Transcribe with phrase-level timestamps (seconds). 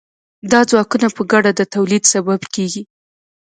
[0.51, 2.83] دا ځواکونه په ګډه د تولید سبب کیږي.